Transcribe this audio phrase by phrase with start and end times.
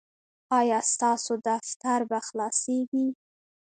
[0.59, 3.07] ایا ستاسو دفتر به خلاصیږي؟